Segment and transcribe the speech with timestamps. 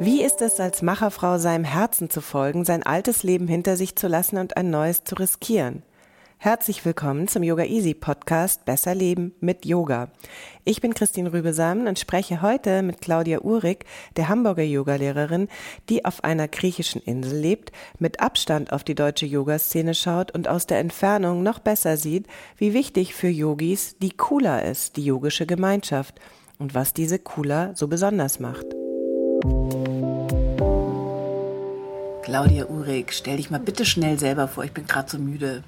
[0.00, 4.08] Wie ist es, als Macherfrau seinem Herzen zu folgen, sein altes Leben hinter sich zu
[4.08, 5.82] lassen und ein neues zu riskieren?
[6.40, 10.08] Herzlich willkommen zum Yoga Easy Podcast Besser Leben mit Yoga.
[10.64, 15.48] Ich bin Christine Rübesamen und spreche heute mit Claudia Uhrig, der Hamburger Yogalehrerin,
[15.88, 20.68] die auf einer griechischen Insel lebt, mit Abstand auf die deutsche Yoga-Szene schaut und aus
[20.68, 26.20] der Entfernung noch besser sieht, wie wichtig für Yogis die Kula ist, die yogische Gemeinschaft
[26.60, 28.66] und was diese Kula so besonders macht.
[32.22, 35.64] Claudia Uhrig, stell dich mal bitte schnell selber vor, ich bin gerade so müde.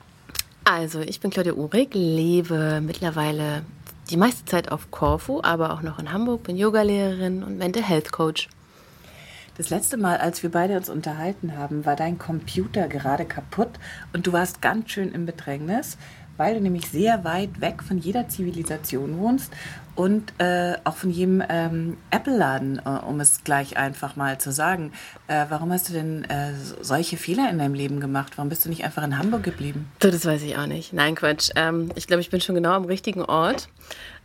[0.65, 3.63] Also, ich bin Claudia Uhrig, lebe mittlerweile
[4.11, 8.13] die meiste Zeit auf Korfu, aber auch noch in Hamburg, bin Yogalehrerin und Mental Health
[8.13, 8.49] Coach.
[9.57, 13.69] Das letzte Mal, als wir beide uns unterhalten haben, war dein Computer gerade kaputt
[14.13, 15.99] und du warst ganz schön im Bedrängnis,
[16.37, 19.53] weil du nämlich sehr weit weg von jeder Zivilisation wohnst
[19.95, 24.93] und äh, auch von jedem ähm, Apple-Laden, äh, um es gleich einfach mal zu sagen.
[25.27, 28.33] Äh, warum hast du denn äh, solche Fehler in deinem Leben gemacht?
[28.37, 29.91] Warum bist du nicht einfach in Hamburg geblieben?
[30.03, 30.93] So, das weiß ich auch nicht.
[30.93, 31.51] Nein, Quatsch.
[31.57, 33.69] Ähm, ich glaube, ich bin schon genau am richtigen Ort.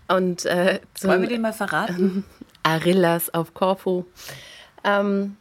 [0.07, 2.23] Und, äh, so Wollen wir den mal verraten?
[2.63, 4.05] Arillas auf Corfu.
[4.83, 5.35] Ähm,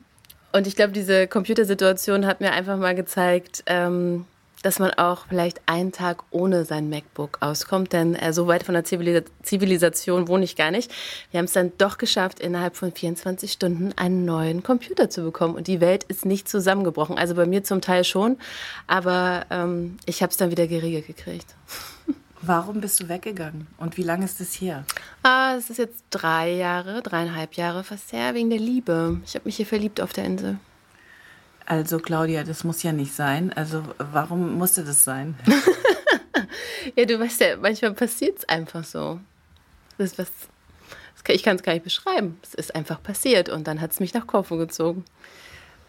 [0.53, 4.25] und ich glaube, diese Computersituation hat mir einfach mal gezeigt, ähm,
[4.65, 8.75] dass man auch vielleicht einen Tag ohne sein MacBook auskommt, denn äh, so weit von
[8.75, 10.91] der Zivilisation wohne ich gar nicht.
[11.31, 15.55] Wir haben es dann doch geschafft, innerhalb von 24 Stunden einen neuen Computer zu bekommen
[15.55, 17.19] und die Welt ist nicht zusammengebrochen.
[17.19, 18.39] Also bei mir zum Teil schon,
[18.87, 21.55] aber ähm, ich habe es dann wieder geregelt gekriegt.
[22.41, 24.85] Warum bist du weggegangen und wie lange ist es her?
[25.23, 29.21] Ah, es ist jetzt drei Jahre, dreieinhalb Jahre fast her, wegen der Liebe.
[29.27, 30.59] Ich habe mich hier verliebt auf der Insel.
[31.67, 33.53] Also Claudia, das muss ja nicht sein.
[33.53, 35.35] Also warum musste das sein?
[36.97, 39.21] ja, du weißt ja, manchmal passiert es einfach so.
[39.97, 40.29] Das ist was,
[41.29, 42.39] ich kann es gar nicht beschreiben.
[42.43, 45.05] Es ist einfach passiert und dann hat es mich nach Korfu gezogen.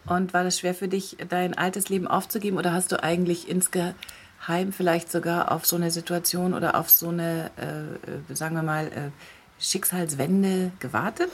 [0.06, 4.72] Und war das schwer für dich, dein altes Leben aufzugeben oder hast du eigentlich insgeheim
[4.72, 9.10] vielleicht sogar auf so eine Situation oder auf so eine, äh, sagen wir mal, äh,
[9.58, 11.30] Schicksalswende gewartet?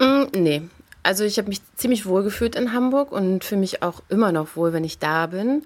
[0.00, 0.62] Mm, nee,
[1.08, 4.56] also ich habe mich ziemlich wohl gefühlt in Hamburg und fühle mich auch immer noch
[4.56, 5.62] wohl, wenn ich da bin.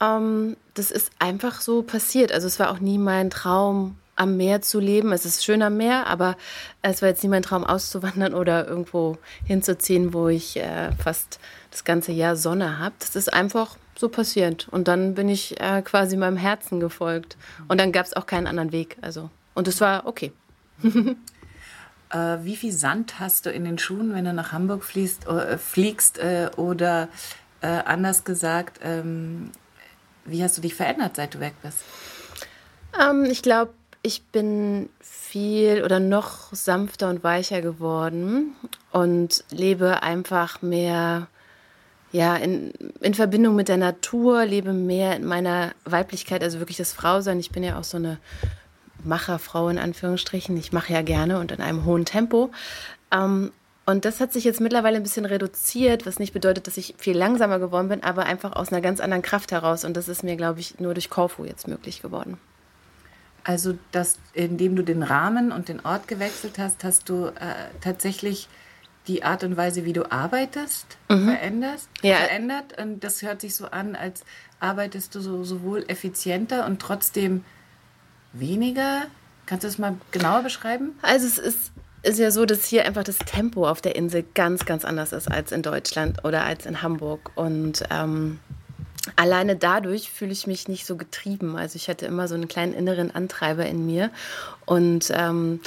[0.00, 2.32] Ähm, das ist einfach so passiert.
[2.32, 5.12] Also es war auch nie mein Traum, am Meer zu leben.
[5.12, 6.38] Es ist schön am Meer, aber
[6.80, 11.38] es war jetzt nie mein Traum, auszuwandern oder irgendwo hinzuziehen, wo ich äh, fast
[11.70, 12.94] das ganze Jahr Sonne habe.
[12.98, 14.68] Das ist einfach so passiert.
[14.70, 17.36] Und dann bin ich äh, quasi meinem Herzen gefolgt.
[17.68, 18.96] Und dann gab es auch keinen anderen Weg.
[19.02, 20.32] Also, und es war okay.
[22.10, 25.58] Äh, wie viel Sand hast du in den Schuhen, wenn du nach Hamburg fließt, äh,
[25.58, 26.18] fliegst?
[26.18, 27.08] Äh, oder
[27.60, 29.50] äh, anders gesagt, ähm,
[30.24, 31.78] wie hast du dich verändert, seit du weg bist?
[33.00, 38.54] Ähm, ich glaube, ich bin viel oder noch sanfter und weicher geworden
[38.92, 41.28] und lebe einfach mehr
[42.10, 46.92] ja, in, in Verbindung mit der Natur, lebe mehr in meiner Weiblichkeit, also wirklich das
[46.92, 47.38] Frausein.
[47.38, 48.18] Ich bin ja auch so eine
[49.04, 50.56] Macherfrau in Anführungsstrichen.
[50.56, 52.50] Ich mache ja gerne und in einem hohen Tempo.
[53.10, 53.52] Ähm,
[53.86, 57.16] und das hat sich jetzt mittlerweile ein bisschen reduziert, was nicht bedeutet, dass ich viel
[57.16, 59.84] langsamer geworden bin, aber einfach aus einer ganz anderen Kraft heraus.
[59.84, 62.36] Und das ist mir, glaube ich, nur durch Korfu jetzt möglich geworden.
[63.44, 68.48] Also, dass, indem du den Rahmen und den Ort gewechselt hast, hast du äh, tatsächlich
[69.06, 71.24] die Art und Weise, wie du arbeitest, mhm.
[71.24, 72.16] veränderst, ja.
[72.16, 72.78] verändert.
[72.78, 74.22] Und das hört sich so an, als
[74.60, 77.42] arbeitest du so, sowohl effizienter und trotzdem
[78.32, 79.02] weniger?
[79.46, 80.98] Kannst du das mal genauer beschreiben?
[81.02, 81.72] Also es ist,
[82.02, 85.30] ist ja so, dass hier einfach das Tempo auf der Insel ganz, ganz anders ist
[85.30, 87.30] als in Deutschland oder als in Hamburg.
[87.34, 88.40] Und ähm,
[89.16, 91.56] alleine dadurch fühle ich mich nicht so getrieben.
[91.56, 94.10] Also ich hatte immer so einen kleinen inneren Antreiber in mir
[94.66, 95.60] und ähm,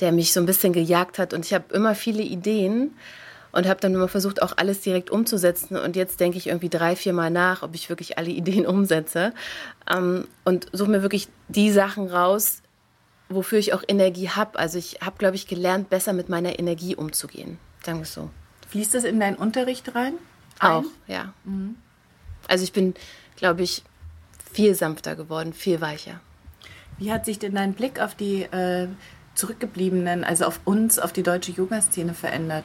[0.00, 1.34] der mich so ein bisschen gejagt hat.
[1.34, 2.92] Und ich habe immer viele Ideen
[3.52, 5.76] und habe dann immer versucht, auch alles direkt umzusetzen.
[5.76, 9.32] Und jetzt denke ich irgendwie drei, vier Mal nach, ob ich wirklich alle Ideen umsetze.
[9.90, 12.62] Ähm, und suche mir wirklich die Sachen raus,
[13.28, 14.58] wofür ich auch Energie habe.
[14.58, 17.58] Also ich habe, glaube ich, gelernt, besser mit meiner Energie umzugehen.
[17.84, 18.30] Sagen wir es so.
[18.68, 20.14] Fließt das in deinen Unterricht rein?
[20.58, 20.70] Ein?
[20.70, 21.32] Auch, ja.
[21.44, 21.76] Mhm.
[22.48, 22.94] Also ich bin,
[23.36, 23.82] glaube ich,
[24.52, 26.20] viel sanfter geworden, viel weicher.
[26.98, 28.88] Wie hat sich denn dein Blick auf die äh,
[29.34, 32.64] Zurückgebliebenen, also auf uns, auf die deutsche Yoga-Szene verändert?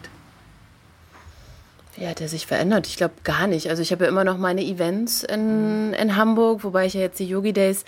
[1.96, 2.88] Wie hat er sich verändert?
[2.88, 3.70] Ich glaube gar nicht.
[3.70, 7.20] Also ich habe ja immer noch meine Events in, in Hamburg, wobei ich ja jetzt
[7.20, 7.86] die Yogi Days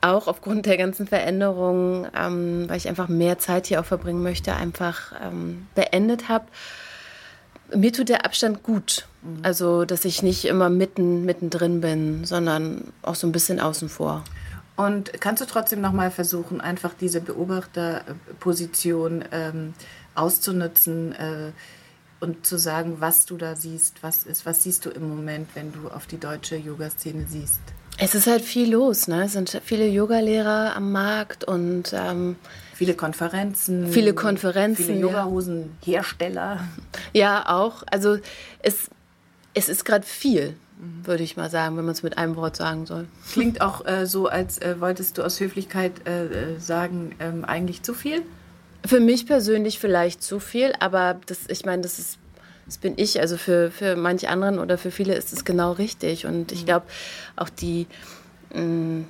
[0.00, 4.54] auch aufgrund der ganzen Veränderungen, ähm, weil ich einfach mehr Zeit hier auch verbringen möchte,
[4.54, 6.46] einfach ähm, beendet habe.
[7.74, 9.06] Mir tut der Abstand gut.
[9.22, 9.38] Mhm.
[9.42, 14.24] Also, dass ich nicht immer mitten, mittendrin bin, sondern auch so ein bisschen außen vor.
[14.76, 19.74] Und kannst du trotzdem noch mal versuchen, einfach diese Beobachterposition ähm,
[20.14, 21.50] auszunutzen äh,
[22.20, 25.72] und zu sagen, was du da siehst, was ist, was siehst du im Moment, wenn
[25.72, 27.60] du auf die deutsche Yoga-Szene siehst?
[28.00, 29.24] Es ist halt viel los, ne?
[29.24, 32.36] Es sind viele Yogalehrer am Markt und ähm,
[32.74, 33.88] viele Konferenzen.
[33.88, 34.84] Viele Konferenzen.
[34.84, 36.60] Viele Yogahosenhersteller.
[37.12, 37.82] Ja, auch.
[37.90, 38.18] Also
[38.62, 38.88] es,
[39.54, 40.54] es ist gerade viel,
[41.02, 43.08] würde ich mal sagen, wenn man es mit einem Wort sagen soll.
[43.32, 47.82] Klingt auch äh, so, als äh, wolltest du aus Höflichkeit äh, äh sagen, ähm, eigentlich
[47.82, 48.22] zu viel?
[48.84, 52.18] Für mich persönlich vielleicht zu viel, aber das, ich meine, das ist
[52.68, 53.18] das bin ich.
[53.18, 56.26] Also für, für manche anderen oder für viele ist es genau richtig.
[56.26, 56.66] Und ich mhm.
[56.66, 56.86] glaube,
[57.34, 57.86] auch die,
[58.52, 59.06] mh, mm,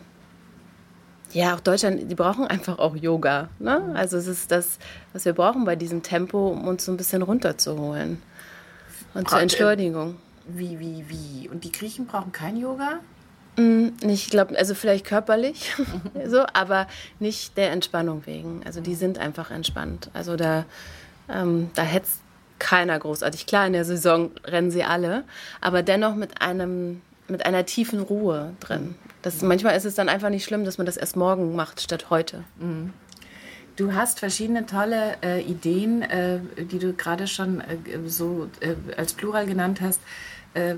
[1.32, 3.48] ja, auch Deutschland, die brauchen einfach auch Yoga.
[3.58, 3.80] Ne?
[3.80, 3.96] Mhm.
[3.96, 4.78] Also es ist das,
[5.12, 8.22] was wir brauchen bei diesem Tempo, um uns so ein bisschen runterzuholen.
[9.14, 10.16] Und Bra zur Entschleunigung.
[10.46, 11.48] Wie, wie, wie?
[11.48, 13.00] Und die Griechen brauchen kein Yoga?
[13.58, 15.74] Mm, ich glaube, also vielleicht körperlich,
[16.26, 16.86] so, aber
[17.18, 18.62] nicht der Entspannung wegen.
[18.64, 20.10] Also die sind einfach entspannt.
[20.14, 20.64] Also da,
[21.28, 22.20] ähm, da hetzt
[22.60, 23.46] keiner großartig.
[23.46, 25.24] Klar, in der Saison rennen sie alle,
[25.60, 28.94] aber dennoch mit einem mit einer tiefen Ruhe drin.
[29.20, 32.06] Das, manchmal ist es dann einfach nicht schlimm, dass man das erst morgen macht statt
[32.08, 32.44] heute.
[32.58, 32.94] Mhm.
[33.76, 37.76] Du hast verschiedene tolle äh, Ideen, äh, die du gerade schon äh,
[38.06, 40.00] so äh, als Plural genannt hast,
[40.54, 40.76] äh,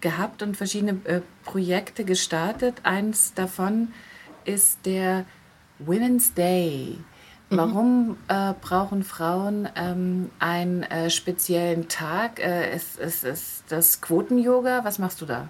[0.00, 2.76] gehabt und verschiedene äh, Projekte gestartet.
[2.82, 3.92] Eins davon
[4.44, 5.24] ist der
[5.78, 6.98] Women's Day.
[7.50, 7.56] Mhm.
[7.56, 12.38] Warum äh, brauchen Frauen ähm, einen äh, speziellen Tag?
[12.38, 14.84] Äh, ist, ist, ist das Quoten-Yoga?
[14.84, 15.48] Was machst du da?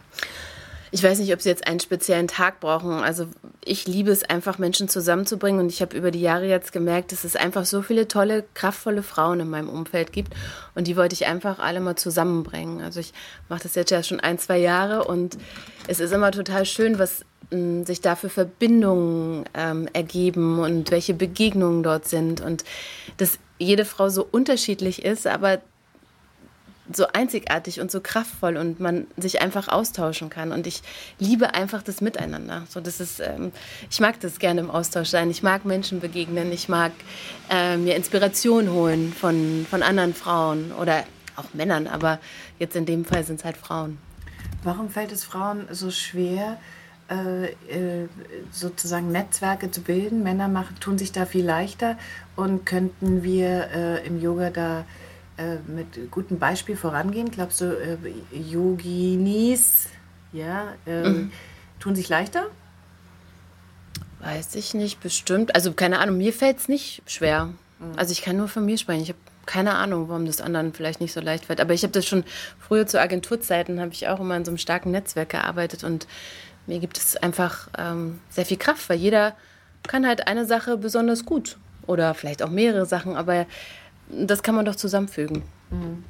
[0.93, 2.93] Ich weiß nicht, ob sie jetzt einen speziellen Tag brauchen.
[2.93, 3.27] Also
[3.65, 5.61] ich liebe es einfach, Menschen zusammenzubringen.
[5.61, 9.03] Und ich habe über die Jahre jetzt gemerkt, dass es einfach so viele tolle, kraftvolle
[9.03, 10.35] Frauen in meinem Umfeld gibt.
[10.75, 12.81] Und die wollte ich einfach alle mal zusammenbringen.
[12.81, 13.13] Also ich
[13.49, 15.05] mache das jetzt ja schon ein, zwei Jahre.
[15.05, 15.39] Und
[15.87, 22.07] es ist immer total schön, was sich dafür Verbindungen ähm, ergeben und welche Begegnungen dort
[22.07, 22.65] sind und
[23.17, 25.61] dass jede Frau so unterschiedlich ist, aber
[26.93, 30.53] so einzigartig und so kraftvoll und man sich einfach austauschen kann.
[30.53, 30.83] Und ich
[31.19, 32.65] liebe einfach das Miteinander.
[32.69, 33.53] So, das ist, ähm,
[33.91, 35.31] ich mag das gerne im Austausch sein.
[35.31, 36.53] Ich mag Menschen begegnen.
[36.53, 36.93] Ich mag
[37.51, 41.05] äh, mir Inspiration holen von, von anderen Frauen oder
[41.37, 41.87] auch Männern.
[41.87, 42.19] Aber
[42.59, 43.99] jetzt in dem Fall sind es halt Frauen.
[44.63, 46.59] Warum fällt es Frauen so schwer,
[47.11, 48.09] äh, äh,
[48.53, 50.23] sozusagen Netzwerke zu bilden.
[50.23, 51.99] Männer machen, tun sich da viel leichter
[52.37, 54.85] und könnten wir äh, im Yoga da
[55.41, 57.31] äh, mit gutem Beispiel vorangehen?
[57.31, 57.97] Glaubst du, äh,
[58.37, 59.89] Yoginis
[60.33, 61.33] ja, ähm, mhm.
[61.79, 62.47] tun sich leichter?
[64.21, 65.55] Weiß ich nicht, bestimmt.
[65.55, 67.47] Also keine Ahnung, mir fällt es nicht schwer.
[67.79, 67.93] Mhm.
[67.97, 69.03] Also ich kann nur von mir sprechen.
[69.03, 71.61] Ich habe keine Ahnung, warum das anderen vielleicht nicht so leicht fällt.
[71.61, 72.25] Aber ich habe das schon
[72.59, 76.07] früher zu Agenturzeiten, habe ich auch immer in so einem starken Netzwerk gearbeitet und
[76.67, 79.35] mir gibt es einfach ähm, sehr viel Kraft, weil jeder
[79.89, 83.47] kann halt eine Sache besonders gut oder vielleicht auch mehrere Sachen, aber
[84.13, 85.43] das kann man doch zusammenfügen.
[85.71, 86.05] Mhm.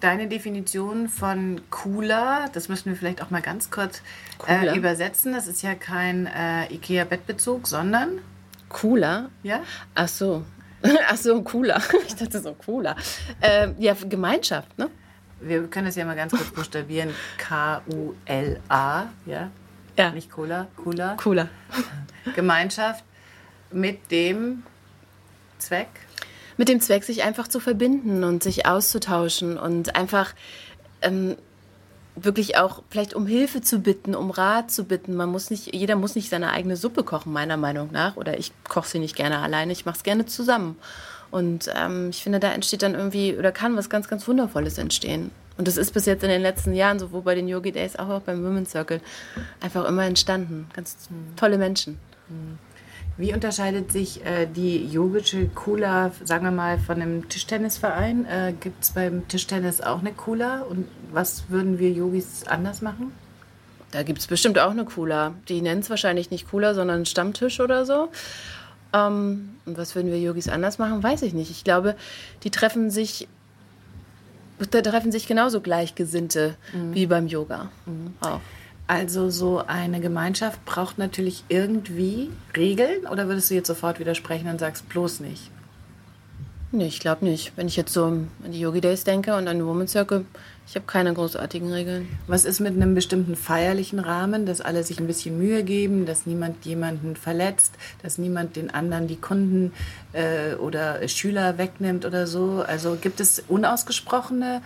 [0.00, 4.02] Deine Definition von cooler, das müssen wir vielleicht auch mal ganz kurz
[4.46, 5.32] äh, übersetzen.
[5.32, 8.18] Das ist ja kein äh, IKEA-Bettbezug, sondern
[8.68, 9.30] cooler.
[9.42, 9.62] Ja.
[9.94, 10.44] Ach so.
[11.08, 11.80] Ach so, cooler.
[12.06, 12.94] Ich dachte so cooler.
[13.40, 14.90] Äh, ja, Gemeinschaft, ne?
[15.40, 17.10] Wir können das ja mal ganz kurz buchstabieren.
[17.38, 19.50] K-U-L-A, ja?
[19.98, 20.10] Ja.
[20.10, 21.16] Nicht Cola, Cooler.
[21.16, 21.48] Cooler.
[22.34, 23.02] Gemeinschaft
[23.72, 24.62] mit dem
[25.58, 25.88] Zweck?
[26.56, 30.34] Mit dem Zweck, sich einfach zu verbinden und sich auszutauschen und einfach
[31.02, 31.36] ähm,
[32.16, 35.14] wirklich auch vielleicht um Hilfe zu bitten, um Rat zu bitten.
[35.14, 38.16] Man muss nicht, jeder muss nicht seine eigene Suppe kochen, meiner Meinung nach.
[38.16, 40.76] Oder ich koche sie nicht gerne alleine, ich mache es gerne zusammen.
[41.30, 45.30] Und ähm, ich finde, da entsteht dann irgendwie oder kann was ganz, ganz Wundervolles entstehen.
[45.58, 48.08] Und das ist bis jetzt in den letzten Jahren, sowohl bei den Yogi Days, auch,
[48.08, 49.00] auch beim Women's Circle,
[49.60, 50.68] einfach immer entstanden.
[50.74, 50.96] Ganz
[51.34, 51.98] tolle Menschen.
[53.18, 58.26] Wie unterscheidet sich äh, die yogische Kula, sagen wir mal, von einem Tischtennisverein?
[58.26, 60.62] Äh, Gibt es beim Tischtennis auch eine Kula?
[60.62, 63.12] Und was würden wir Yogis anders machen?
[63.90, 65.32] Da gibt es bestimmt auch eine Kula.
[65.48, 68.08] Die nennen es wahrscheinlich nicht Kula, sondern Stammtisch oder so.
[68.92, 71.50] Ähm, und was würden wir Yogis anders machen, weiß ich nicht.
[71.50, 71.96] Ich glaube,
[72.42, 73.28] die treffen sich
[74.70, 76.94] da treffen sich genauso Gleichgesinnte mhm.
[76.94, 77.70] wie beim Yoga.
[77.84, 78.14] Mhm.
[78.20, 78.40] Auch.
[78.88, 84.60] Also so eine Gemeinschaft braucht natürlich irgendwie Regeln oder würdest du jetzt sofort widersprechen und
[84.60, 85.50] sagst bloß nicht?
[86.72, 87.52] Nee, ich glaube nicht.
[87.56, 90.24] Wenn ich jetzt so an die Yogi Days denke und an die Women's Circle,
[90.68, 92.08] ich habe keine großartigen Regeln.
[92.26, 96.26] Was ist mit einem bestimmten feierlichen Rahmen, dass alle sich ein bisschen Mühe geben, dass
[96.26, 99.72] niemand jemanden verletzt, dass niemand den anderen die Kunden
[100.12, 102.64] äh, oder Schüler wegnimmt oder so?
[102.66, 104.60] Also gibt es unausgesprochene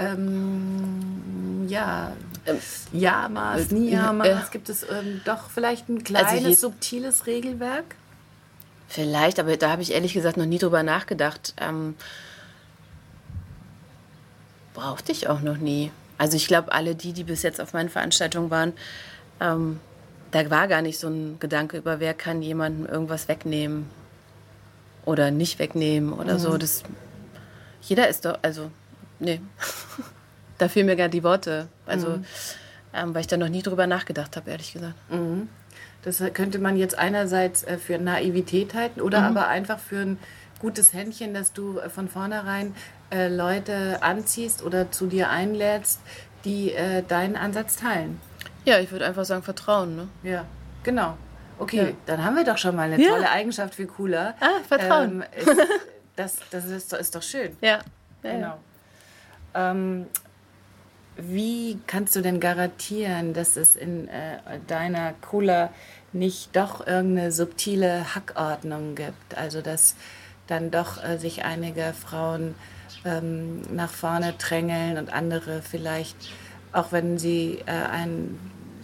[0.00, 2.12] ähm, ja,
[2.46, 2.58] ähm,
[2.92, 4.28] Yamas, Niyamas?
[4.28, 7.96] Äh, gibt es ähm, doch vielleicht ein also kleines, also subtiles Regelwerk?
[8.88, 11.54] Vielleicht, aber da habe ich ehrlich gesagt noch nie drüber nachgedacht.
[11.60, 11.94] Ähm,
[14.74, 15.92] brauchte ich auch noch nie.
[16.18, 18.72] Also ich glaube, alle die, die bis jetzt auf meinen Veranstaltungen waren,
[19.40, 19.80] ähm,
[20.32, 23.88] da war gar nicht so ein Gedanke über, wer kann jemandem irgendwas wegnehmen
[25.04, 26.38] oder nicht wegnehmen oder mhm.
[26.38, 26.58] so.
[26.58, 26.82] Das,
[27.82, 28.70] jeder ist doch, also,
[29.20, 29.40] nee,
[30.58, 31.68] da fehlen mir gar die Worte.
[31.86, 32.24] Also, mhm.
[32.92, 34.94] ähm, weil ich da noch nie drüber nachgedacht habe, ehrlich gesagt.
[35.10, 35.48] Mhm.
[36.02, 39.36] Das könnte man jetzt einerseits äh, für Naivität halten oder mhm.
[39.36, 40.18] aber einfach für ein
[40.58, 42.74] gutes Händchen, dass du äh, von vornherein
[43.10, 46.00] äh, Leute anziehst oder zu dir einlädst,
[46.44, 48.20] die äh, deinen Ansatz teilen.
[48.64, 49.96] Ja, ich würde einfach sagen Vertrauen.
[49.96, 50.08] Ne?
[50.22, 50.44] Ja,
[50.82, 51.16] genau.
[51.58, 51.92] Okay, ja.
[52.06, 53.10] dann haben wir doch schon mal eine ja.
[53.10, 54.34] tolle Eigenschaft für Cooler.
[54.40, 55.24] Ah, Vertrauen.
[55.36, 55.66] Ähm, ist,
[56.16, 57.56] das das ist, ist, doch schön.
[57.60, 57.80] Ja.
[58.22, 58.58] ja genau.
[59.54, 60.06] Ähm,
[61.16, 65.70] wie kannst du denn garantieren, dass es in äh, deiner Cooler
[66.12, 69.36] nicht doch irgendeine subtile Hackordnung gibt?
[69.36, 69.96] Also, dass
[70.46, 72.54] dann doch äh, sich einige Frauen
[73.04, 76.16] ähm, nach vorne drängeln und andere vielleicht,
[76.72, 78.38] auch wenn sie äh, ein,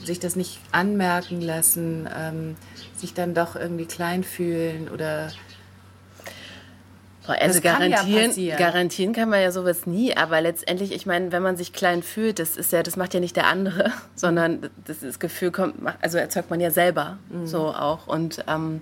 [0.04, 2.56] sich das nicht anmerken lassen, ähm,
[2.96, 5.30] sich dann doch irgendwie klein fühlen oder
[7.28, 11.56] also garantieren, ja garantieren kann man ja sowas nie, aber letztendlich, ich meine, wenn man
[11.56, 15.18] sich klein fühlt, das ist ja, das macht ja nicht der andere, sondern das, das
[15.18, 17.46] Gefühl kommt, also erzeugt man ja selber mhm.
[17.46, 18.06] so auch.
[18.06, 18.80] Und ähm,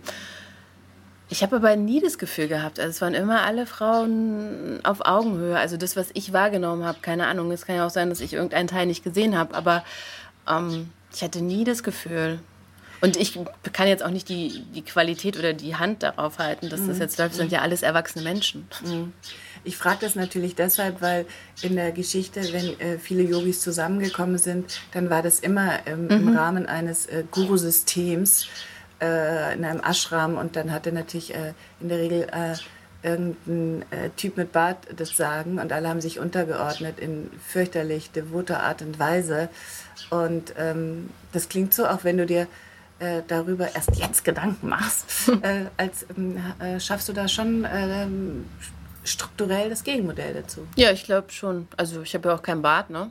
[1.29, 5.59] ich habe aber nie das Gefühl gehabt, also es waren immer alle Frauen auf Augenhöhe.
[5.59, 8.35] Also das, was ich wahrgenommen habe, keine Ahnung, es kann ja auch sein, dass ich
[8.35, 9.85] irgendeinen Teil nicht gesehen habe, aber
[10.49, 12.39] ähm, ich hatte nie das Gefühl.
[13.01, 13.39] Und ich
[13.73, 17.03] kann jetzt auch nicht die, die Qualität oder die Hand darauf halten, dass das mhm.
[17.03, 17.35] jetzt läuft.
[17.35, 18.67] Sind ja alles erwachsene Menschen.
[18.85, 19.13] Mhm.
[19.65, 21.27] Ich frage das natürlich deshalb, weil
[21.63, 26.11] in der Geschichte, wenn äh, viele Yogis zusammengekommen sind, dann war das immer ähm, mhm.
[26.11, 28.47] im Rahmen eines äh, Guru-Systems
[29.01, 32.55] äh, in einem Ashram und dann hatte natürlich äh, in der Regel äh,
[33.05, 38.63] irgendein äh, Typ mit Bart das Sagen und alle haben sich untergeordnet in fürchterlich devoter
[38.63, 39.51] Art und Weise.
[40.11, 42.47] Und ähm, das klingt so, auch wenn du dir
[42.99, 46.39] äh, darüber erst jetzt Gedanken machst, äh, als ähm,
[46.81, 48.47] schaffst du da schon ähm,
[49.05, 50.67] strukturell das Gegenmodell dazu.
[50.77, 51.69] Ja, ich glaube schon.
[51.77, 53.11] Also ich habe ja auch keinen Bart, ne?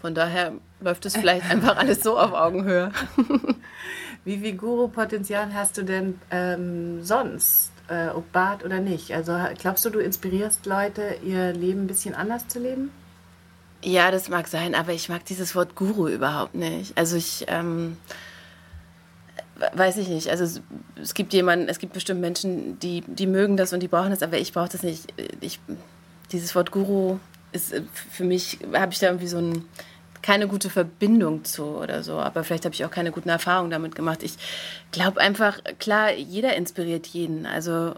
[0.00, 2.92] Von daher läuft es vielleicht einfach alles so auf Augenhöhe.
[4.24, 9.12] Wie viel Guru-Potenzial hast du denn ähm, sonst, äh, ob Bad oder nicht?
[9.12, 12.90] Also glaubst du, du inspirierst Leute, ihr Leben ein bisschen anders zu leben?
[13.82, 16.96] Ja, das mag sein, aber ich mag dieses Wort Guru überhaupt nicht.
[16.96, 17.98] Also ich ähm,
[19.72, 20.28] weiß ich nicht.
[20.28, 20.60] Also es,
[21.00, 24.22] es, gibt jemanden, es gibt bestimmt Menschen, die, die mögen das und die brauchen das,
[24.22, 25.12] aber ich brauche das nicht.
[25.40, 25.60] Ich,
[26.32, 27.18] dieses Wort Guru
[27.52, 29.64] ist äh, für mich, habe ich da irgendwie so ein
[30.24, 32.14] keine gute Verbindung zu oder so.
[32.14, 34.22] Aber vielleicht habe ich auch keine guten Erfahrungen damit gemacht.
[34.22, 34.36] Ich
[34.90, 37.44] glaube einfach, klar, jeder inspiriert jeden.
[37.44, 37.94] Also, äh,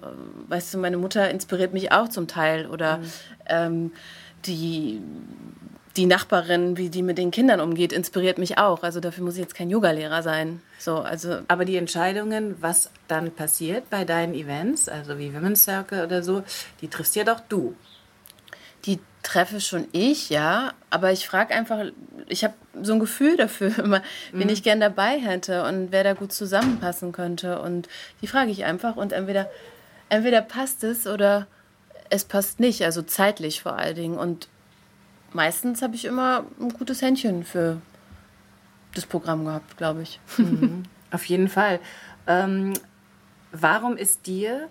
[0.49, 2.67] weißt du, meine Mutter inspiriert mich auch zum Teil.
[2.67, 3.05] Oder mhm.
[3.47, 3.93] ähm,
[4.45, 5.01] die,
[5.97, 8.83] die Nachbarin, wie die mit den Kindern umgeht, inspiriert mich auch.
[8.83, 10.61] Also dafür muss ich jetzt kein Yogalehrer sein.
[10.79, 16.05] So, also Aber die Entscheidungen, was dann passiert bei deinen Events, also wie Women's Circle
[16.05, 16.43] oder so,
[16.81, 17.75] die triffst ja doch du.
[18.85, 20.73] Die treffe schon ich, ja.
[20.91, 21.87] Aber ich frage einfach,
[22.29, 24.53] ich habe so ein Gefühl dafür immer, wen mhm.
[24.53, 27.61] ich gern dabei hätte und wer da gut zusammenpassen könnte.
[27.61, 27.89] Und
[28.21, 29.51] die frage ich einfach und entweder,
[30.11, 31.47] entweder passt es oder
[32.11, 34.19] es passt nicht, also zeitlich vor allen Dingen.
[34.19, 34.49] Und
[35.37, 37.81] meistens habe ich immer ein gutes Händchen für
[38.95, 40.19] das Programm gehabt, glaube ich.
[40.39, 40.83] Mhm.
[41.13, 41.79] Auf jeden Fall.
[42.27, 42.73] Ähm,
[43.53, 44.69] warum ist dir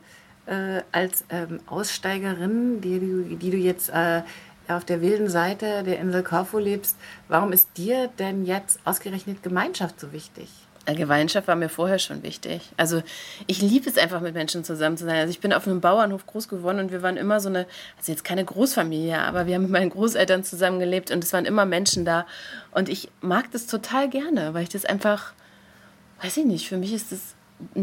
[0.48, 4.24] äh, als ähm, Aussteigerin, die du, die du jetzt äh,
[4.68, 10.00] auf der wilden Seite der Insel Korfu lebst, warum ist dir denn jetzt ausgerechnet Gemeinschaft
[10.00, 10.50] so wichtig?
[10.94, 12.62] Gemeinschaft war mir vorher schon wichtig.
[12.78, 13.02] Also
[13.48, 15.16] ich liebe es einfach, mit Menschen zusammen zu sein.
[15.16, 17.66] Also ich bin auf einem Bauernhof groß geworden und wir waren immer so eine,
[17.98, 21.46] also jetzt keine Großfamilie, aber wir haben mit meinen Großeltern zusammen gelebt und es waren
[21.46, 22.28] immer Menschen da.
[22.72, 25.34] Und ich mag das total gerne, weil ich das einfach,
[26.22, 27.36] weiß ich nicht, für mich ist das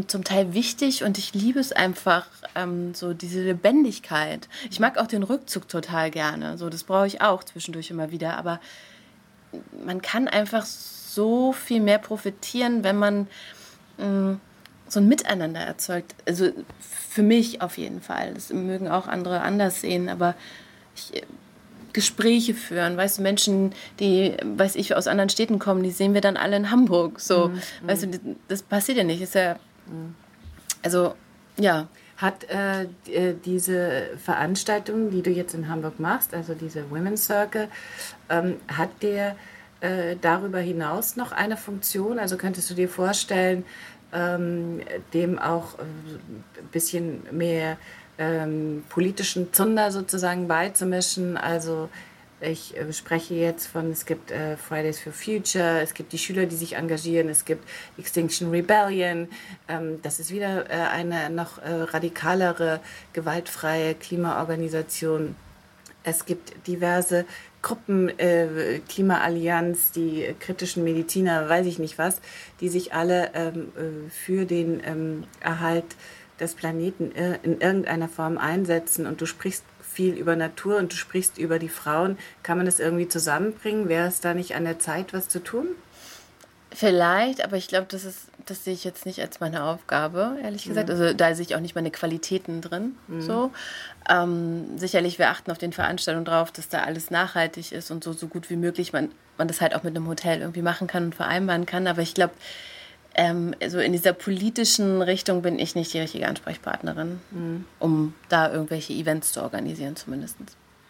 [0.07, 4.47] zum Teil wichtig und ich liebe es einfach, ähm, so diese Lebendigkeit.
[4.69, 6.57] Ich mag auch den Rückzug total gerne.
[6.57, 8.37] So, das brauche ich auch zwischendurch immer wieder.
[8.37, 8.59] Aber
[9.83, 11.02] man kann einfach so
[11.53, 13.27] viel mehr profitieren, wenn man
[13.97, 14.41] mh, mm,
[14.87, 16.15] so ein Miteinander erzeugt.
[16.27, 18.33] Also für mich auf jeden Fall.
[18.33, 20.35] Das mögen auch andere anders sehen, aber
[20.95, 21.23] ich,
[21.93, 22.97] Gespräche führen.
[22.97, 26.57] Weißt du, Menschen, die, weiß ich, aus anderen Städten kommen, die sehen wir dann alle
[26.57, 27.19] in Hamburg.
[27.19, 27.61] So, mhm.
[27.83, 29.21] weißt du, das passiert ja nicht.
[29.21, 29.57] Ist ja,
[30.81, 31.13] also,
[31.57, 31.87] ja.
[32.15, 37.69] Hat äh, äh, diese Veranstaltung, die du jetzt in Hamburg machst, also diese Women's Circle,
[38.29, 39.35] ähm, hat der
[39.83, 42.17] äh, darüber hinaus noch eine Funktion?
[42.17, 43.65] Also könntest du dir vorstellen,
[44.13, 44.79] ähm,
[45.13, 47.77] dem auch ein äh, bisschen mehr
[48.17, 51.35] ähm, politischen Zunder sozusagen beizumischen.
[51.35, 51.89] Also
[52.39, 56.45] ich äh, spreche jetzt von, es gibt äh, Fridays for Future, es gibt die Schüler,
[56.45, 59.27] die sich engagieren, es gibt Extinction Rebellion.
[59.67, 62.79] Ähm, das ist wieder äh, eine noch äh, radikalere,
[63.11, 65.35] gewaltfreie Klimaorganisation.
[66.05, 67.25] Es gibt diverse
[67.63, 72.21] Gruppen, äh, Klimaallianz, die kritischen Mediziner, weiß ich nicht was,
[72.59, 75.95] die sich alle ähm, äh, für den ähm, Erhalt
[76.39, 81.37] des Planeten in irgendeiner Form einsetzen und du sprichst viel über Natur und du sprichst
[81.37, 82.17] über die Frauen.
[82.41, 83.87] Kann man das irgendwie zusammenbringen?
[83.87, 85.67] Wäre es da nicht an der Zeit, was zu tun?
[86.71, 90.65] Vielleicht, aber ich glaube, das ist, das sehe ich jetzt nicht als meine Aufgabe, ehrlich
[90.65, 90.89] gesagt.
[90.89, 90.95] Mhm.
[90.95, 92.95] Also da sehe ich auch nicht meine Qualitäten drin.
[93.07, 93.21] Mhm.
[93.21, 93.51] So.
[94.09, 98.13] Ähm, sicherlich, wir achten auf den Veranstaltungen drauf, dass da alles nachhaltig ist und so,
[98.13, 101.05] so gut wie möglich man, man das halt auch mit einem Hotel irgendwie machen kann
[101.05, 101.87] und vereinbaren kann.
[101.87, 102.33] Aber ich glaube,
[103.15, 107.65] ähm, also in dieser politischen Richtung bin ich nicht die richtige Ansprechpartnerin, mhm.
[107.79, 110.37] um da irgendwelche Events zu organisieren zumindest.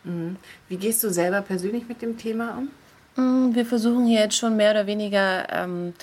[0.04, 0.38] Mhm.
[0.70, 2.70] Wie gehst du selber persönlich mit dem Thema um?
[3.16, 5.94] Mm, wir versuchen hier jetzt schon mehr oder weniger ähm,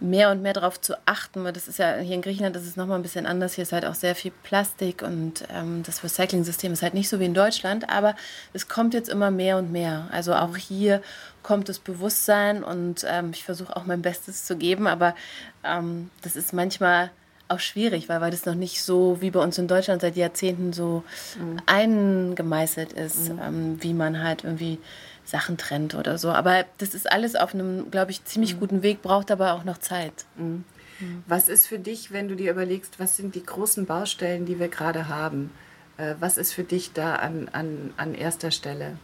[0.00, 2.76] mehr und mehr darauf zu achten, weil das ist ja hier in Griechenland ist es
[2.76, 3.54] nochmal ein bisschen anders.
[3.54, 7.20] Hier ist halt auch sehr viel Plastik und ähm, das Recycling-System ist halt nicht so
[7.20, 8.16] wie in Deutschland, aber
[8.52, 10.08] es kommt jetzt immer mehr und mehr.
[10.10, 11.00] Also auch hier
[11.42, 15.14] kommt das Bewusstsein und ähm, ich versuche auch mein Bestes zu geben, aber
[15.62, 17.10] ähm, das ist manchmal
[17.48, 20.72] auch schwierig, weil, weil das noch nicht so wie bei uns in Deutschland seit Jahrzehnten
[20.72, 21.04] so
[21.38, 21.58] mhm.
[21.66, 23.40] eingemeißelt ist, mhm.
[23.42, 24.78] ähm, wie man halt irgendwie
[25.24, 26.30] Sachen trennt oder so.
[26.30, 28.60] Aber das ist alles auf einem, glaube ich, ziemlich mhm.
[28.60, 30.24] guten Weg, braucht aber auch noch Zeit.
[30.36, 30.64] Mhm.
[31.00, 31.24] mhm.
[31.26, 34.68] Was ist für dich, wenn du dir überlegst, was sind die großen Baustellen, die wir
[34.68, 35.50] gerade haben?
[35.96, 38.98] Äh, was ist für dich da an, an, an erster Stelle?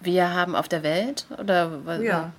[0.00, 2.02] Wir haben auf der Welt oder was?
[2.02, 2.32] Ja.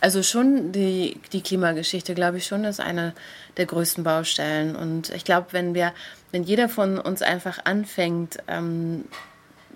[0.00, 3.14] Also schon die, die Klimageschichte, glaube ich schon, ist eine
[3.56, 4.76] der größten Baustellen.
[4.76, 5.94] Und ich glaube, wenn wir,
[6.30, 9.06] wenn jeder von uns einfach anfängt, ähm,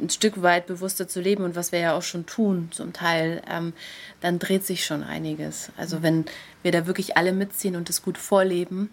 [0.00, 3.42] ein Stück weit bewusster zu leben und was wir ja auch schon tun zum Teil,
[3.50, 3.72] ähm,
[4.20, 5.70] dann dreht sich schon einiges.
[5.76, 6.24] Also wenn
[6.62, 8.90] wir da wirklich alle mitziehen und das gut vorleben,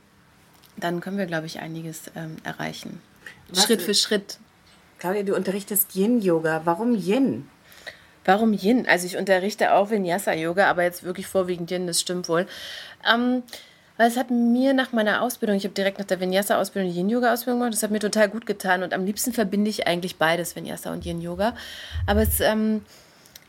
[0.78, 3.02] dann können wir, glaube ich, einiges ähm, erreichen.
[3.50, 4.40] Was Schritt für Schritt.
[5.00, 6.62] Claudia, du unterrichtest Yin-Yoga.
[6.66, 7.48] Warum Yin?
[8.24, 8.88] Warum Yin?
[8.88, 12.48] Also ich unterrichte auch Vinyasa-Yoga, aber jetzt wirklich vorwiegend Yin, das stimmt wohl.
[13.08, 13.44] Ähm,
[13.98, 17.60] weil es hat mir nach meiner Ausbildung, ich habe direkt nach der Vinyasa-Ausbildung die Yin-Yoga-Ausbildung
[17.60, 20.92] gemacht, das hat mir total gut getan und am liebsten verbinde ich eigentlich beides, Vinyasa
[20.92, 21.56] und Yin-Yoga.
[22.06, 22.82] Aber es ähm,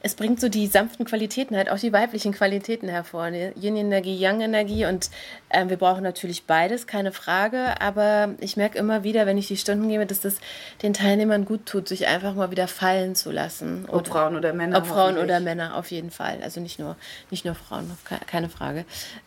[0.06, 3.28] es bringt so die sanften Qualitäten, halt auch die weiblichen Qualitäten hervor.
[3.28, 3.52] Ne?
[3.60, 5.10] Yin-Energie, Yang-Energie und
[5.48, 7.80] äh, wir brauchen natürlich beides, keine Frage.
[7.80, 10.36] Aber ich merke immer wieder, wenn ich die Stunden gebe, dass das
[10.82, 13.84] den Teilnehmern gut tut, sich einfach mal wieder fallen zu lassen.
[13.88, 14.78] Ob oder, Frauen oder Männer.
[14.78, 16.38] Ob Frauen oder Männer, auf jeden Fall.
[16.40, 16.94] Also nicht nur,
[17.32, 17.90] nicht nur Frauen,
[18.28, 18.84] keine Frage.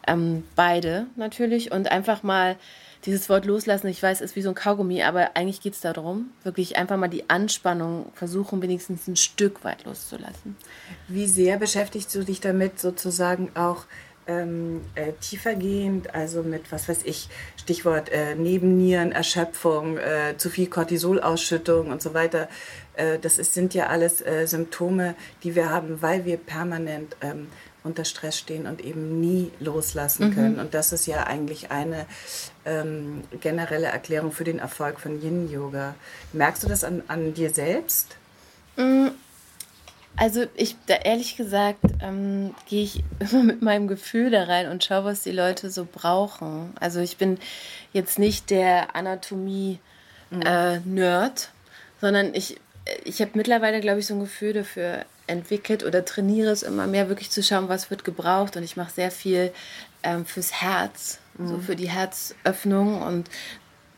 [0.08, 2.56] Ähm, beide natürlich und einfach mal
[3.06, 6.32] dieses Wort loslassen, ich weiß, ist wie so ein Kaugummi, aber eigentlich geht es darum,
[6.44, 10.58] wirklich einfach mal die Anspannung versuchen, wenigstens ein Stück weit loszulassen.
[11.08, 13.86] Wie sehr beschäftigst du dich damit sozusagen auch
[14.28, 21.88] ähm, äh, tiefergehend, also mit, was weiß ich, Stichwort äh, Nebennieren, äh, zu viel Cortisolausschüttung
[21.88, 22.48] und so weiter.
[22.94, 27.48] Äh, das ist, sind ja alles äh, Symptome, die wir haben, weil wir permanent ähm,
[27.84, 30.36] unter Stress stehen und eben nie loslassen mhm.
[30.36, 30.60] können.
[30.60, 32.06] Und das ist ja eigentlich eine
[32.66, 35.96] ähm, generelle Erklärung für den Erfolg von Yin-Yoga.
[36.34, 38.18] Merkst du das an, an dir selbst?
[38.76, 39.08] Mm,
[40.18, 44.84] also ich, da ehrlich gesagt, ähm, gehe ich immer mit meinem Gefühl da rein und
[44.84, 46.74] schaue, was die Leute so brauchen.
[46.80, 47.38] Also ich bin
[47.94, 49.80] jetzt nicht der Anatomie-Nerd,
[50.86, 50.98] mhm.
[50.98, 51.30] äh,
[52.02, 52.60] sondern ich,
[53.06, 57.10] ich habe mittlerweile, glaube ich, so ein Gefühl dafür entwickelt oder trainiere es immer mehr,
[57.10, 58.58] wirklich zu schauen, was wird gebraucht.
[58.58, 59.54] Und ich mache sehr viel
[60.04, 61.48] ähm, fürs Herz, mhm.
[61.48, 63.02] so für die Herzöffnung.
[63.02, 63.30] Und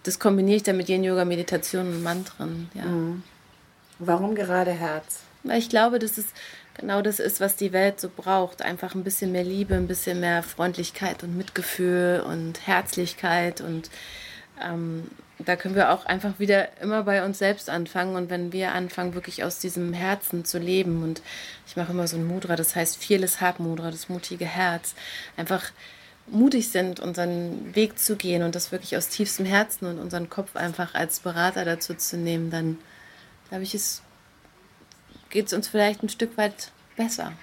[0.04, 2.70] das kombiniere ich dann mit Yin-Yoga, Meditation und Mantren.
[2.74, 2.86] Ja.
[2.86, 3.24] Mhm.
[4.00, 5.20] Warum gerade Herz?
[5.44, 6.26] Weil ich glaube, dass es
[6.76, 8.62] genau das ist, was die Welt so braucht.
[8.62, 13.62] Einfach ein bisschen mehr Liebe, ein bisschen mehr Freundlichkeit und Mitgefühl und Herzlichkeit.
[13.62, 13.90] Und
[14.64, 15.08] ähm,
[15.46, 18.16] da können wir auch einfach wieder immer bei uns selbst anfangen.
[18.16, 21.22] Und wenn wir anfangen, wirklich aus diesem Herzen zu leben, und
[21.68, 24.96] ich mache immer so ein Mudra, das heißt Fearless Heart Mudra, das mutige Herz,
[25.38, 25.72] einfach
[26.28, 30.56] mutig sind, unseren Weg zu gehen und das wirklich aus tiefstem Herzen und unseren Kopf
[30.56, 32.78] einfach als Berater dazu zu nehmen, dann
[33.50, 33.72] glaube ich,
[35.30, 37.34] geht es uns vielleicht ein Stück weit besser.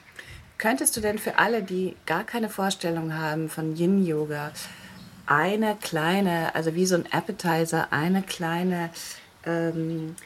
[0.57, 4.53] Könntest du denn für alle, die gar keine Vorstellung haben von Yin-Yoga,
[5.29, 8.91] eine kleine, also wie so ein Appetizer, eine kleine
[9.45, 10.17] ähm,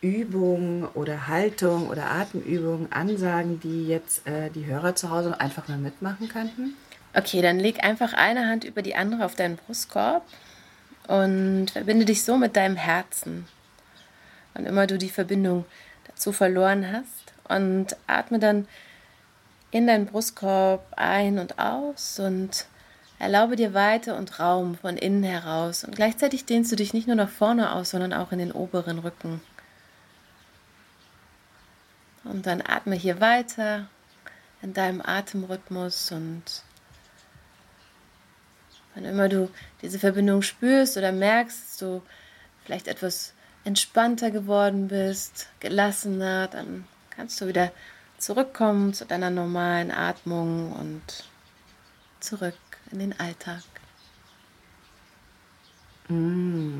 [0.00, 5.78] Übung oder Haltung oder Atemübung ansagen, die jetzt äh, die Hörer zu Hause einfach mal
[5.78, 6.74] mitmachen könnten?
[7.14, 10.22] Okay, dann leg einfach eine Hand über die andere auf deinen Brustkorb
[11.08, 13.46] und verbinde dich so mit deinem Herzen.
[14.54, 15.64] Und immer du die Verbindung
[16.06, 18.68] dazu verloren hast und atme dann
[19.70, 22.66] in deinen Brustkorb ein und aus und
[23.18, 25.84] erlaube dir Weite und Raum von innen heraus.
[25.84, 28.98] Und gleichzeitig dehnst du dich nicht nur nach vorne aus, sondern auch in den oberen
[28.98, 29.40] Rücken.
[32.24, 33.88] Und dann atme hier weiter
[34.62, 36.42] in deinem Atemrhythmus und
[38.96, 39.50] Wann immer du
[39.82, 42.02] diese Verbindung spürst oder merkst, dass du
[42.64, 47.72] vielleicht etwas entspannter geworden bist, gelassener, dann kannst du wieder
[48.16, 51.02] zurückkommen zu deiner normalen Atmung und
[52.20, 52.54] zurück
[52.90, 53.62] in den Alltag.
[56.08, 56.78] Mm.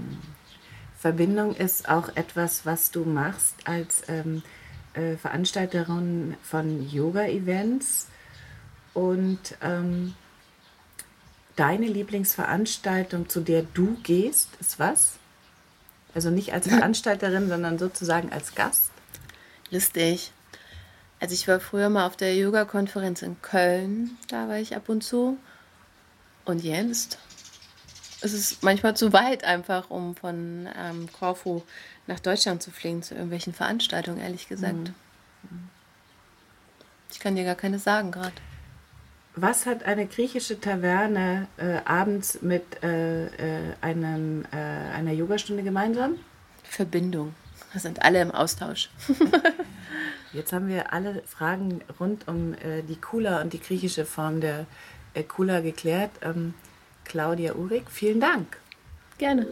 [0.99, 4.43] Verbindung ist auch etwas, was du machst als ähm,
[4.95, 8.09] äh, Veranstalterin von Yoga-Events.
[8.95, 10.15] Und ähm,
[11.55, 15.19] deine Lieblingsveranstaltung, zu der du gehst, ist was?
[16.15, 18.91] Also nicht als Veranstalterin, sondern sozusagen als Gast?
[19.71, 20.33] Lustig.
[21.21, 25.03] Also ich war früher mal auf der Yoga-Konferenz in Köln, da war ich ab und
[25.03, 25.39] zu.
[26.47, 27.19] Und jetzt
[28.23, 31.63] ist es manchmal zu weit einfach, um von ähm, Korfu
[32.07, 34.75] nach Deutschland zu fliegen, zu irgendwelchen Veranstaltungen, ehrlich gesagt.
[34.75, 34.95] Mhm.
[37.11, 38.33] Ich kann dir gar keine sagen gerade.
[39.35, 46.15] Was hat eine griechische Taverne äh, abends mit äh, äh, einem, äh, einer Yogastunde gemeinsam?
[46.63, 47.35] Verbindung.
[47.73, 48.89] Wir sind alle im Austausch.
[50.33, 54.67] Jetzt haben wir alle Fragen rund um äh, die Kula und die griechische Form der
[55.17, 56.11] äh, Kula geklärt.
[56.23, 56.55] Ähm,
[57.05, 58.59] Claudia Uhrig, vielen Dank.
[59.19, 59.47] Gerne.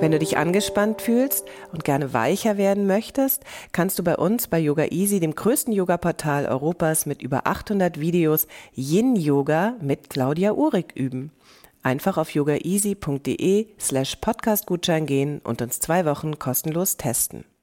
[0.00, 4.60] Wenn du dich angespannt fühlst und gerne weicher werden möchtest, kannst du bei uns bei
[4.60, 8.46] Yoga Easy, dem größten Yoga-Portal Europas mit über 800 Videos,
[8.76, 11.32] Yin Yoga mit Claudia Uhrig üben.
[11.82, 17.44] Einfach auf yogaeasy.de slash podcastgutschein gehen und uns zwei Wochen kostenlos testen.